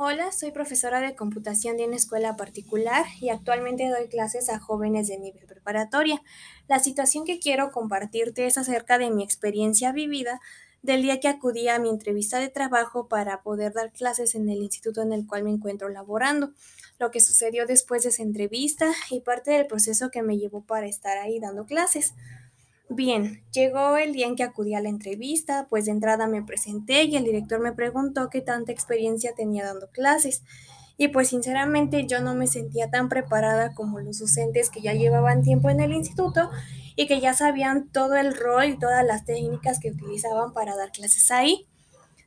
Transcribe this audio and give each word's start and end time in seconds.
Hola, 0.00 0.30
soy 0.30 0.52
profesora 0.52 1.00
de 1.00 1.16
computación 1.16 1.76
de 1.76 1.84
una 1.84 1.96
escuela 1.96 2.36
particular 2.36 3.04
y 3.20 3.30
actualmente 3.30 3.88
doy 3.88 4.06
clases 4.06 4.48
a 4.48 4.60
jóvenes 4.60 5.08
de 5.08 5.18
nivel 5.18 5.44
preparatoria. 5.44 6.22
La 6.68 6.78
situación 6.78 7.24
que 7.24 7.40
quiero 7.40 7.72
compartirte 7.72 8.46
es 8.46 8.58
acerca 8.58 8.96
de 8.98 9.10
mi 9.10 9.24
experiencia 9.24 9.90
vivida 9.90 10.40
del 10.82 11.02
día 11.02 11.18
que 11.18 11.26
acudí 11.26 11.66
a 11.66 11.80
mi 11.80 11.88
entrevista 11.88 12.38
de 12.38 12.48
trabajo 12.48 13.08
para 13.08 13.42
poder 13.42 13.72
dar 13.72 13.90
clases 13.90 14.36
en 14.36 14.48
el 14.48 14.58
instituto 14.62 15.02
en 15.02 15.12
el 15.12 15.26
cual 15.26 15.42
me 15.42 15.50
encuentro 15.50 15.88
laborando, 15.88 16.52
lo 17.00 17.10
que 17.10 17.18
sucedió 17.18 17.66
después 17.66 18.04
de 18.04 18.10
esa 18.10 18.22
entrevista 18.22 18.92
y 19.10 19.18
parte 19.18 19.50
del 19.50 19.66
proceso 19.66 20.12
que 20.12 20.22
me 20.22 20.38
llevó 20.38 20.60
para 20.62 20.86
estar 20.86 21.18
ahí 21.18 21.40
dando 21.40 21.66
clases. 21.66 22.14
Bien, 22.90 23.44
llegó 23.52 23.98
el 23.98 24.14
día 24.14 24.26
en 24.26 24.34
que 24.34 24.42
acudí 24.42 24.74
a 24.74 24.80
la 24.80 24.88
entrevista, 24.88 25.66
pues 25.68 25.84
de 25.84 25.90
entrada 25.90 26.26
me 26.26 26.42
presenté 26.42 27.04
y 27.04 27.16
el 27.16 27.24
director 27.24 27.60
me 27.60 27.72
preguntó 27.72 28.30
qué 28.30 28.40
tanta 28.40 28.72
experiencia 28.72 29.34
tenía 29.34 29.66
dando 29.66 29.90
clases. 29.90 30.42
Y 30.96 31.08
pues 31.08 31.28
sinceramente 31.28 32.06
yo 32.06 32.20
no 32.22 32.34
me 32.34 32.46
sentía 32.46 32.90
tan 32.90 33.10
preparada 33.10 33.74
como 33.74 34.00
los 34.00 34.18
docentes 34.18 34.70
que 34.70 34.80
ya 34.80 34.94
llevaban 34.94 35.42
tiempo 35.42 35.68
en 35.68 35.80
el 35.80 35.92
instituto 35.92 36.50
y 36.96 37.06
que 37.06 37.20
ya 37.20 37.34
sabían 37.34 37.88
todo 37.90 38.16
el 38.16 38.34
rol 38.34 38.64
y 38.64 38.78
todas 38.78 39.04
las 39.04 39.26
técnicas 39.26 39.78
que 39.80 39.90
utilizaban 39.90 40.54
para 40.54 40.74
dar 40.74 40.90
clases 40.90 41.30
ahí. 41.30 41.68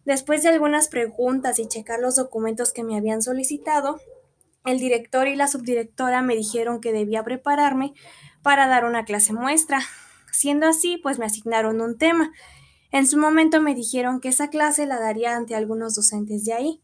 Después 0.06 0.44
de 0.44 0.50
algunas 0.50 0.88
preguntas 0.88 1.58
y 1.58 1.68
checar 1.68 2.00
los 2.00 2.16
documentos 2.16 2.72
que 2.72 2.84
me 2.84 2.96
habían 2.96 3.24
solicitado, 3.24 4.00
el 4.64 4.80
director 4.80 5.28
y 5.28 5.36
la 5.36 5.48
subdirectora 5.48 6.22
me 6.22 6.36
dijeron 6.36 6.82
que 6.82 6.94
debía 6.94 7.24
prepararme 7.24 7.94
para 8.44 8.68
dar 8.68 8.86
una 8.86 9.06
clase 9.06 9.34
muestra. 9.34 9.80
Siendo 10.32 10.68
así, 10.68 10.98
pues 10.98 11.20
me 11.20 11.26
asignaron 11.26 11.82
un 11.82 11.98
tema. 11.98 12.32
En 12.92 13.08
su 13.08 13.18
momento 13.18 13.62
me 13.62 13.76
dijeron 13.76 14.20
que 14.20 14.30
esa 14.30 14.50
clase 14.50 14.86
la 14.86 15.00
daría 15.00 15.36
ante 15.36 15.56
algunos 15.56 15.96
docentes 15.96 16.46
de 16.46 16.54
ahí. 16.54 16.82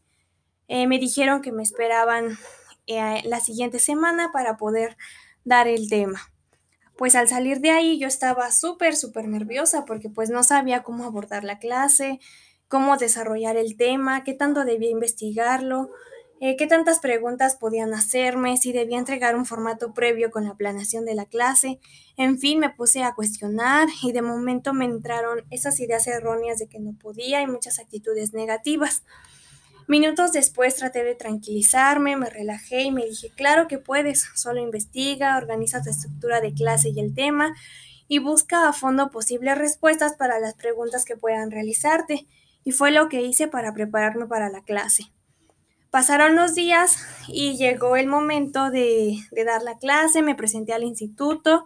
Eh, 0.68 0.86
me 0.86 0.98
dijeron 0.98 1.42
que 1.42 1.52
me 1.52 1.62
esperaban 1.62 2.38
eh, 2.86 3.22
la 3.24 3.40
siguiente 3.40 3.78
semana 3.78 4.30
para 4.32 4.56
poder 4.56 4.96
dar 5.44 5.68
el 5.68 5.88
tema. 5.88 6.20
Pues 6.96 7.14
al 7.14 7.28
salir 7.28 7.60
de 7.60 7.70
ahí 7.70 7.98
yo 7.98 8.08
estaba 8.08 8.50
súper, 8.50 8.96
súper 8.96 9.28
nerviosa 9.28 9.84
porque 9.84 10.08
pues 10.10 10.30
no 10.30 10.42
sabía 10.42 10.82
cómo 10.82 11.04
abordar 11.04 11.44
la 11.44 11.58
clase, 11.58 12.18
cómo 12.66 12.96
desarrollar 12.96 13.56
el 13.56 13.76
tema, 13.76 14.24
qué 14.24 14.34
tanto 14.34 14.64
debía 14.64 14.90
investigarlo, 14.90 15.90
eh, 16.40 16.56
qué 16.56 16.68
tantas 16.68 17.00
preguntas 17.00 17.56
podían 17.56 17.92
hacerme, 17.94 18.56
si 18.56 18.72
debía 18.72 18.98
entregar 18.98 19.34
un 19.34 19.44
formato 19.44 19.92
previo 19.92 20.30
con 20.30 20.44
la 20.44 20.54
planeación 20.54 21.04
de 21.04 21.16
la 21.16 21.24
clase. 21.24 21.80
En 22.16 22.38
fin, 22.38 22.60
me 22.60 22.70
puse 22.70 23.02
a 23.02 23.14
cuestionar 23.14 23.88
y 24.02 24.12
de 24.12 24.22
momento 24.22 24.72
me 24.72 24.84
entraron 24.84 25.44
esas 25.50 25.80
ideas 25.80 26.06
erróneas 26.06 26.58
de 26.58 26.68
que 26.68 26.78
no 26.78 26.92
podía 26.92 27.42
y 27.42 27.46
muchas 27.48 27.80
actitudes 27.80 28.34
negativas. 28.34 29.02
Minutos 29.88 30.32
después 30.32 30.76
traté 30.76 31.02
de 31.02 31.14
tranquilizarme, 31.16 32.14
me 32.16 32.30
relajé 32.30 32.82
y 32.82 32.92
me 32.92 33.06
dije, 33.06 33.30
claro 33.34 33.66
que 33.66 33.78
puedes, 33.78 34.28
solo 34.34 34.60
investiga, 34.60 35.38
organiza 35.38 35.82
tu 35.82 35.90
estructura 35.90 36.40
de 36.40 36.52
clase 36.52 36.90
y 36.90 37.00
el 37.00 37.14
tema 37.14 37.56
y 38.06 38.20
busca 38.20 38.68
a 38.68 38.72
fondo 38.72 39.10
posibles 39.10 39.58
respuestas 39.58 40.14
para 40.14 40.38
las 40.38 40.54
preguntas 40.54 41.04
que 41.04 41.16
puedan 41.16 41.50
realizarte. 41.50 42.26
Y 42.64 42.72
fue 42.72 42.90
lo 42.90 43.08
que 43.08 43.22
hice 43.22 43.48
para 43.48 43.72
prepararme 43.72 44.26
para 44.26 44.50
la 44.50 44.62
clase. 44.62 45.10
Pasaron 45.98 46.36
los 46.36 46.54
días 46.54 46.96
y 47.26 47.56
llegó 47.56 47.96
el 47.96 48.06
momento 48.06 48.70
de, 48.70 49.18
dar 49.44 49.64
la 49.64 49.78
clase, 49.78 50.22
me 50.22 50.36
presenté 50.36 50.72
al 50.72 50.84
instituto 50.84 51.64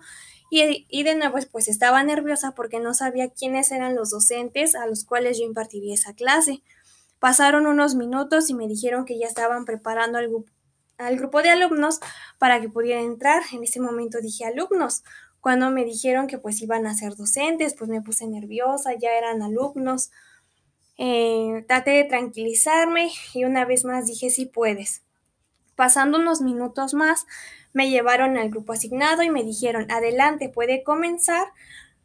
y, 0.51 1.03
de 1.03 1.15
nuevo 1.17 1.37
pues 1.51 1.69
estaba 1.69 2.03
nerviosa 2.03 2.53
porque 2.53 2.81
no 2.81 2.95
sabía 2.95 3.29
quiénes 3.29 3.71
eran 3.73 3.95
los 3.95 4.09
docentes 4.09 4.75
a 4.75 4.87
los 4.87 5.05
cuales 5.05 5.39
yo 5.39 5.45
impartiría 5.45 5.93
esa 5.93 6.15
clase. 6.15 6.63
Pasaron 7.19 7.67
unos 7.67 7.95
minutos 7.95 8.49
y 8.49 8.55
me 8.55 8.69
dijeron 8.69 9.05
que 9.05 9.19
ya 9.19 9.27
estaban 9.27 9.67
preparando 9.67 10.17
al, 10.17 10.31
al 10.97 11.17
grupo 11.19 11.43
de 11.43 11.51
alumnos 11.51 12.01
para 12.39 12.59
que 12.63 12.71
pudiera 12.71 13.03
entrar. 13.03 13.43
En 13.53 13.63
ese 13.65 13.81
momento 13.81 14.19
dije 14.23 14.47
alumnos. 14.47 15.05
Cuando 15.43 15.71
me 15.71 15.85
dijeron 15.85 16.27
que 16.27 16.39
pues 16.39 16.63
iban 16.63 16.87
a 16.87 16.95
ser 16.95 17.17
docentes, 17.17 17.75
pues 17.75 17.91
me 17.91 18.01
puse 18.01 18.27
nerviosa, 18.27 18.95
ya 18.95 19.11
eran 19.11 19.43
alumnos. 19.43 20.11
Eh, 20.99 21.65
traté 21.67 21.93
de 21.93 22.05
tranquilizarme 22.05 23.11
y 23.35 23.45
una 23.45 23.65
vez 23.65 23.85
más 23.85 24.07
dije 24.07 24.31
sí 24.31 24.47
puedes. 24.47 25.03
Pasando 25.75 26.19
unos 26.19 26.41
minutos 26.41 26.95
más, 26.95 27.27
me 27.73 27.89
llevaron 27.89 28.37
al 28.37 28.51
grupo 28.51 28.73
asignado 28.73 29.23
y 29.23 29.31
me 29.31 29.43
dijeron 29.43 29.91
adelante, 29.91 30.49
puede 30.49 30.83
comenzar, 30.83 31.49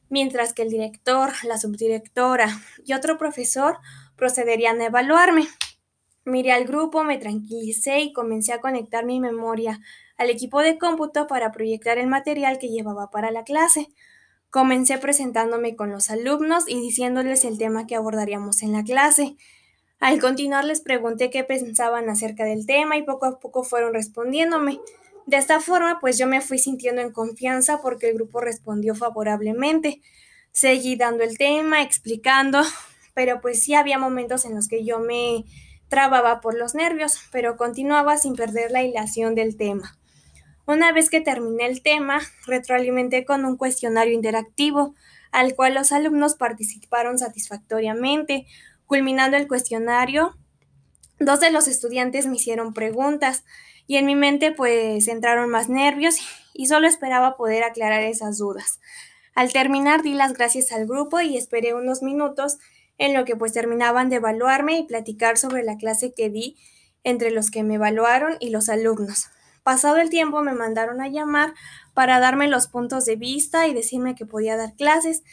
mientras 0.10 0.54
que 0.54 0.62
el 0.62 0.70
director, 0.70 1.32
la 1.44 1.58
subdirectora 1.58 2.48
y 2.86 2.94
otro 2.94 3.18
profesor 3.18 3.78
procederían 4.16 4.80
a 4.82 4.86
evaluarme. 4.86 5.48
Miré 6.24 6.52
al 6.52 6.66
grupo, 6.66 7.04
me 7.04 7.18
tranquilicé 7.18 8.00
y 8.00 8.14
comencé 8.14 8.54
a 8.54 8.62
conectar 8.62 9.06
mi 9.06 9.20
memoria 9.20 9.80
al 10.18 10.30
equipo 10.30 10.62
de 10.62 10.78
cómputo 10.78 11.28
para 11.28 11.52
proyectar 11.52 11.98
el 11.98 12.08
material 12.08 12.58
que 12.60 12.70
llevaba 12.70 13.12
para 13.12 13.32
la 13.32 13.44
clase. 13.44 13.90
Comencé 14.50 14.98
presentándome 14.98 15.76
con 15.76 15.92
los 15.92 16.10
alumnos 16.10 16.64
y 16.68 16.80
diciéndoles 16.80 17.44
el 17.44 17.58
tema 17.58 17.86
que 17.86 17.96
abordaríamos 17.96 18.64
en 18.64 18.72
la 18.72 18.84
clase. 18.84 19.36
Al 20.00 20.20
continuar 20.20 20.64
les 20.64 20.80
pregunté 20.82 21.30
qué 21.30 21.44
pensaban 21.44 22.10
acerca 22.10 22.46
del 22.46 22.66
tema 22.66 22.98
y 22.98 23.04
poco 23.04 23.26
a 23.26 23.40
poco 23.40 23.64
fueron 23.64 23.94
respondiéndome. 23.94 24.80
De 25.26 25.36
esta 25.36 25.60
forma, 25.60 26.00
pues 26.00 26.18
yo 26.18 26.28
me 26.28 26.40
fui 26.40 26.60
sintiendo 26.60 27.02
en 27.02 27.12
confianza 27.12 27.82
porque 27.82 28.10
el 28.10 28.16
grupo 28.16 28.40
respondió 28.40 28.96
favorablemente. 28.96 30.02
Seguí 30.54 30.96
dando 30.96 31.24
el 31.24 31.38
tema, 31.38 31.82
explicando, 31.82 32.62
pero 33.14 33.42
pues 33.42 33.62
sí 33.62 33.74
había 33.74 34.00
momentos 34.00 34.46
en 34.46 34.56
los 34.56 34.70
que 34.70 34.86
yo 34.86 35.00
me 35.00 35.44
trababa 35.90 36.40
por 36.40 36.58
los 36.58 36.76
nervios, 36.76 37.20
pero 37.32 37.58
continuaba 37.58 38.18
sin 38.18 38.36
perder 38.36 38.72
la 38.72 38.84
hilación 38.84 39.36
del 39.36 39.58
tema. 39.58 39.98
Una 40.68 40.92
vez 40.92 41.10
que 41.10 41.22
terminé 41.22 41.66
el 41.66 41.82
tema, 41.82 42.20
retroalimenté 42.46 43.24
con 43.24 43.46
un 43.46 43.56
cuestionario 43.56 44.14
interactivo, 44.14 44.96
al 45.32 45.56
cual 45.56 45.74
los 45.74 45.94
alumnos 45.94 46.36
participaron 46.36 47.18
satisfactoriamente. 47.18 48.46
Culminando 48.86 49.38
el 49.38 49.48
cuestionario, 49.48 50.38
dos 51.22 51.40
de 51.40 51.52
los 51.52 51.70
estudiantes 51.70 52.28
me 52.28 52.36
hicieron 52.36 52.74
preguntas 52.74 53.46
y 53.88 53.96
en 53.96 54.06
mi 54.06 54.16
mente 54.16 54.52
pues 54.52 55.08
entraron 55.08 55.50
más 55.50 55.70
nervios 55.70 56.18
y 56.54 56.66
solo 56.66 56.86
esperaba 56.86 57.38
poder 57.38 57.64
aclarar 57.64 58.04
esas 58.04 58.38
dudas. 58.38 58.82
Al 59.36 59.54
terminar 59.54 60.02
di 60.02 60.16
las 60.16 60.34
gracias 60.34 60.74
al 60.74 60.86
grupo 60.86 61.22
y 61.22 61.38
esperé 61.38 61.76
unos 61.76 62.04
minutos 62.04 62.58
en 62.98 63.14
lo 63.14 63.24
que 63.24 63.38
pues 63.38 63.54
terminaban 63.54 64.10
de 64.10 64.18
evaluarme 64.18 64.80
y 64.80 64.84
platicar 64.84 65.38
sobre 65.38 65.64
la 65.64 65.78
clase 65.78 66.14
que 66.14 66.30
di 66.30 66.58
entre 67.06 67.32
los 67.32 67.52
que 67.52 67.64
me 67.64 67.76
evaluaron 67.76 68.36
y 68.42 68.50
los 68.50 68.68
alumnos. 68.68 69.30
Pasado 69.68 69.98
el 69.98 70.10
tiempo 70.10 70.42
me 70.44 70.54
mandaron 70.54 71.02
a 71.02 71.10
llamar 71.10 71.54
para 71.94 72.22
darme 72.22 72.48
los 72.48 72.68
puntos 72.68 73.04
de 73.04 73.18
vista 73.18 73.68
y 73.68 73.74
decirme 73.74 74.16
que 74.16 74.26
podía 74.26 74.56
dar 74.56 74.76
clases, 74.76 75.24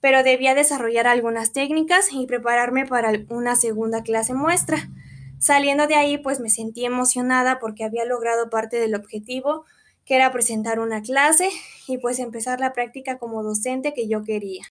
pero 0.00 0.24
debía 0.24 0.56
desarrollar 0.56 1.06
algunas 1.06 1.52
técnicas 1.52 2.08
y 2.10 2.26
prepararme 2.26 2.86
para 2.86 3.12
una 3.28 3.54
segunda 3.54 4.02
clase 4.02 4.34
muestra. 4.34 4.90
Saliendo 5.38 5.86
de 5.86 5.94
ahí, 5.94 6.18
pues 6.18 6.40
me 6.40 6.50
sentí 6.50 6.84
emocionada 6.84 7.60
porque 7.60 7.84
había 7.84 8.04
logrado 8.04 8.50
parte 8.50 8.80
del 8.80 8.96
objetivo, 8.96 9.64
que 10.04 10.16
era 10.16 10.32
presentar 10.32 10.80
una 10.80 11.00
clase 11.00 11.50
y 11.86 11.98
pues 11.98 12.18
empezar 12.18 12.58
la 12.58 12.72
práctica 12.72 13.18
como 13.18 13.44
docente 13.44 13.94
que 13.94 14.08
yo 14.08 14.24
quería. 14.24 14.64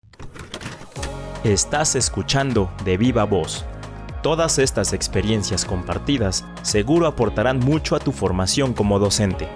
Estás 1.45 1.95
escuchando 1.95 2.73
de 2.87 2.97
viva 2.97 3.25
voz 3.25 3.67
Todas 4.23 4.59
estas 4.59 4.93
experiencias 4.93 5.65
compartidas 5.65 6.45
seguro 6.63 7.07
aportarán 7.07 7.59
mucho 7.59 7.97
a 7.97 8.01
tu 8.01 8.13
formación 8.13 8.75
como 8.75 8.99
docente. 8.99 9.49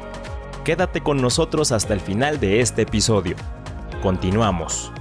Quédate 0.65 1.03
con 1.03 1.21
nosotros 1.21 1.73
hasta 1.73 1.93
el 1.93 2.01
final 2.01 2.41
de 2.41 2.61
este 2.61 2.83
episodio. 2.83 3.37
Continuamos. 4.03 4.93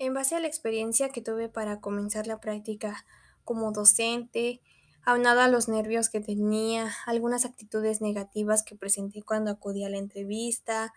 En 0.00 0.14
base 0.14 0.36
a 0.36 0.40
la 0.40 0.46
experiencia 0.46 1.10
que 1.10 1.20
tuve 1.20 1.48
para 1.48 1.80
comenzar 1.80 2.26
la 2.26 2.40
práctica 2.40 3.04
como 3.44 3.72
docente, 3.72 4.60
aunado 5.04 5.40
a 5.40 5.48
los 5.48 5.68
nervios 5.68 6.08
que 6.08 6.20
tenía, 6.20 6.90
algunas 7.06 7.44
actitudes 7.44 8.00
negativas 8.00 8.62
que 8.62 8.76
presenté 8.76 9.22
cuando 9.22 9.50
acudí 9.50 9.84
a 9.84 9.88
la 9.88 9.98
entrevista, 9.98 10.92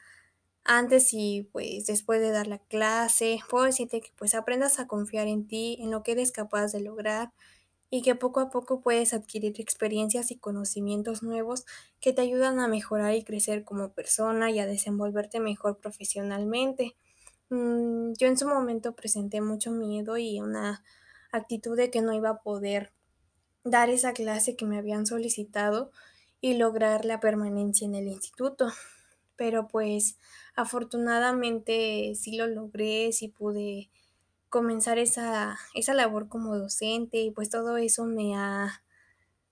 antes 0.63 1.13
y 1.13 1.49
pues 1.51 1.85
después 1.85 2.21
de 2.21 2.31
dar 2.31 2.47
la 2.47 2.59
clase. 2.59 3.39
Puedo 3.49 3.65
decirte 3.65 4.01
que 4.01 4.11
pues 4.17 4.35
aprendas 4.35 4.79
a 4.79 4.87
confiar 4.87 5.27
en 5.27 5.47
ti, 5.47 5.77
en 5.79 5.91
lo 5.91 6.03
que 6.03 6.13
eres 6.13 6.31
capaz 6.31 6.71
de 6.71 6.81
lograr 6.81 7.31
y 7.89 8.01
que 8.01 8.15
poco 8.15 8.39
a 8.39 8.49
poco 8.49 8.81
puedes 8.81 9.13
adquirir 9.13 9.59
experiencias 9.59 10.31
y 10.31 10.37
conocimientos 10.37 11.23
nuevos 11.23 11.65
que 11.99 12.13
te 12.13 12.21
ayudan 12.21 12.59
a 12.59 12.67
mejorar 12.69 13.13
y 13.15 13.23
crecer 13.23 13.65
como 13.65 13.93
persona 13.93 14.49
y 14.49 14.59
a 14.59 14.65
desenvolverte 14.65 15.39
mejor 15.41 15.79
profesionalmente. 15.79 16.95
Mm, 17.49 18.13
yo 18.17 18.27
en 18.27 18.37
su 18.37 18.47
momento 18.47 18.95
presenté 18.95 19.41
mucho 19.41 19.71
miedo 19.71 20.17
y 20.17 20.39
una 20.39 20.83
actitud 21.33 21.75
de 21.77 21.91
que 21.91 22.01
no 22.01 22.13
iba 22.13 22.29
a 22.29 22.41
poder 22.41 22.93
dar 23.65 23.89
esa 23.89 24.13
clase 24.13 24.55
que 24.55 24.65
me 24.65 24.77
habían 24.77 25.05
solicitado 25.05 25.91
y 26.39 26.55
lograr 26.55 27.05
la 27.05 27.19
permanencia 27.19 27.85
en 27.85 27.95
el 27.95 28.07
instituto. 28.07 28.69
Pero 29.41 29.67
pues 29.67 30.19
afortunadamente 30.55 32.13
sí 32.13 32.38
lo 32.38 32.45
logré, 32.45 33.11
sí 33.11 33.27
pude 33.27 33.89
comenzar 34.49 34.99
esa, 34.99 35.57
esa 35.73 35.95
labor 35.95 36.27
como 36.27 36.55
docente 36.55 37.17
y 37.17 37.31
pues 37.31 37.49
todo 37.49 37.77
eso 37.77 38.05
me 38.05 38.35
ha, 38.35 38.83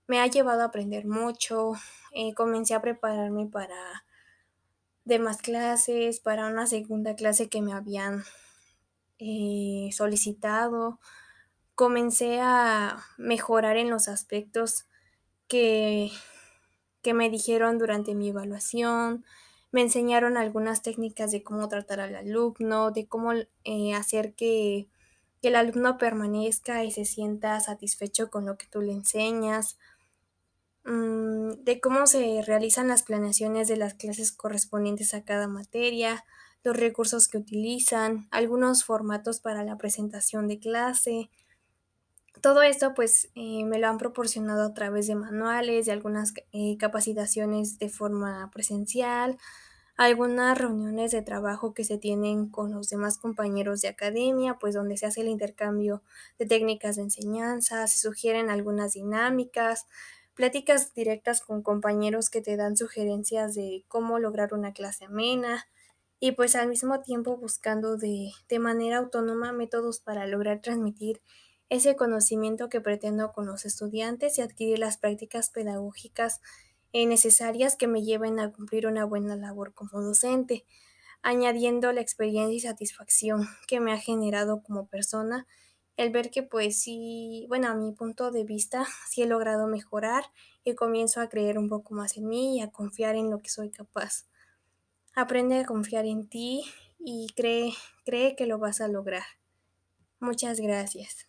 me 0.06 0.20
ha 0.20 0.28
llevado 0.28 0.62
a 0.62 0.66
aprender 0.66 1.08
mucho. 1.08 1.72
Eh, 2.14 2.36
comencé 2.36 2.76
a 2.76 2.84
prepararme 2.84 3.48
para 3.48 4.06
demás 5.06 5.42
clases, 5.42 6.20
para 6.20 6.46
una 6.46 6.68
segunda 6.68 7.16
clase 7.16 7.50
que 7.50 7.64
me 7.64 7.74
habían 7.74 8.24
eh, 9.18 9.90
solicitado. 9.92 11.00
Comencé 11.74 12.42
a 12.42 13.00
mejorar 13.18 13.78
en 13.78 13.90
los 13.90 14.08
aspectos 14.08 14.86
que, 15.48 16.12
que 17.02 17.16
me 17.16 17.32
dijeron 17.32 17.80
durante 17.80 18.14
mi 18.14 18.30
evaluación. 18.30 19.26
Me 19.72 19.82
enseñaron 19.82 20.38
algunas 20.38 20.82
técnicas 20.82 21.32
de 21.32 21.44
cómo 21.44 21.68
tratar 21.70 22.00
al 22.00 22.16
alumno, 22.16 22.92
de 22.92 23.08
cómo 23.08 23.34
eh, 23.34 23.94
hacer 23.94 24.34
que, 24.34 24.88
el 25.42 25.56
alumno 25.56 25.98
permanezca 25.98 26.84
y 26.84 26.92
se 26.92 27.06
sienta 27.06 27.58
satisfecho 27.62 28.30
con 28.30 28.46
lo 28.46 28.58
que 28.58 28.68
tú 28.68 28.82
le 28.82 28.92
enseñas, 28.92 29.78
mm, 30.84 31.64
de 31.64 31.80
cómo 31.80 32.08
se 32.08 32.42
realizan 32.46 32.90
las 32.90 33.04
planeaciones 33.04 33.70
de 33.70 33.78
las 33.78 33.94
clases 33.94 34.34
correspondientes 34.34 35.14
a 35.14 35.24
cada 35.24 35.48
materia, 35.48 36.26
los 36.64 36.76
recursos 36.76 37.30
que 37.30 37.38
utilizan, 37.38 38.28
algunos 38.32 38.84
formatos 38.84 39.40
para 39.40 39.64
la 39.64 39.78
presentación 39.78 40.48
de 40.50 40.60
clase. 40.60 41.30
Todo 42.42 42.62
esto 42.62 42.94
pues 42.94 43.30
eh, 43.36 43.66
me 43.66 43.80
lo 43.80 43.88
han 43.88 43.98
proporcionado 43.98 44.64
a 44.64 44.74
través 44.74 45.08
de 45.08 45.16
manuales, 45.16 45.86
de 45.86 45.92
algunas 45.92 46.34
eh, 46.54 46.78
capacitaciones 46.78 47.80
de 47.80 47.90
forma 47.90 48.50
presencial, 48.54 49.38
algunas 49.98 50.58
reuniones 50.58 51.12
de 51.12 51.22
trabajo 51.22 51.74
que 51.74 51.84
se 51.84 51.98
tienen 51.98 52.50
con 52.50 52.74
los 52.74 52.90
demás 52.90 53.18
compañeros 53.18 53.82
de 53.82 53.90
academia, 53.90 54.58
pues 54.60 54.74
donde 54.76 54.98
se 54.98 55.06
hace 55.08 55.22
el 55.22 55.28
intercambio 55.28 56.04
de 56.40 56.46
técnicas 56.46 56.96
de 56.96 57.04
enseñanza, 57.04 57.88
se 57.88 58.00
sugieren 58.00 58.50
algunas 58.50 58.94
dinámicas, 58.94 59.88
pláticas 60.36 60.94
directas 60.94 61.42
con 61.42 61.64
compañeros 61.64 62.30
que 62.30 62.42
te 62.42 62.56
dan 62.58 62.78
sugerencias 62.78 63.56
de 63.56 63.84
cómo 63.90 64.20
lograr 64.20 64.54
una 64.54 64.72
clase 64.74 65.06
amena 65.06 65.66
y 66.20 66.34
pues 66.34 66.56
al 66.56 66.70
mismo 66.70 67.02
tiempo 67.02 67.38
buscando 67.38 67.98
de, 67.98 68.32
de 68.50 68.60
manera 68.60 68.98
autónoma 68.98 69.52
métodos 69.54 70.00
para 70.00 70.28
lograr 70.28 70.62
transmitir 70.62 71.22
ese 71.70 71.96
conocimiento 71.96 72.70
que 72.70 72.82
pretendo 72.82 73.32
con 73.32 73.46
los 73.46 73.66
estudiantes 73.66 74.38
y 74.38 74.42
adquirir 74.42 74.80
las 74.80 74.98
prácticas 74.98 75.50
pedagógicas 75.50 76.42
eh, 76.94 77.06
necesarias 77.06 77.76
que 77.76 77.88
me 77.88 78.04
lleven 78.04 78.40
a 78.40 78.52
cumplir 78.52 78.88
una 78.88 79.06
buena 79.06 79.36
labor 79.36 79.74
como 79.74 80.02
docente, 80.02 80.66
añadiendo 81.22 81.92
la 81.92 82.02
experiencia 82.02 82.56
y 82.56 82.60
satisfacción 82.60 83.48
que 83.68 83.80
me 83.80 83.94
ha 83.94 83.98
generado 83.98 84.64
como 84.64 84.88
persona 84.88 85.48
el 86.00 86.12
ver 86.12 86.32
que 86.32 86.44
pues 86.44 86.82
sí, 86.82 87.46
bueno, 87.50 87.68
a 87.68 87.76
mi 87.76 87.92
punto 87.92 88.32
de 88.32 88.46
vista, 88.46 88.86
sí 89.10 89.22
he 89.22 89.26
logrado 89.28 89.68
mejorar 89.68 90.24
y 90.64 90.74
comienzo 90.74 91.20
a 91.20 91.28
creer 91.28 91.58
un 91.58 91.68
poco 91.68 91.94
más 91.94 92.16
en 92.16 92.28
mí 92.30 92.58
y 92.58 92.62
a 92.62 92.72
confiar 92.72 93.18
en 93.18 93.30
lo 93.30 93.40
que 93.40 93.50
soy 93.50 93.70
capaz. 93.70 94.26
Aprende 95.14 95.60
a 95.60 95.66
confiar 95.66 96.06
en 96.06 96.30
ti 96.30 96.64
y 97.00 97.28
cree, 97.36 97.74
cree 98.06 98.38
que 98.38 98.46
lo 98.46 98.60
vas 98.60 98.80
a 98.80 98.88
lograr. 98.88 99.26
Muchas 100.22 100.62
gracias. 100.62 101.29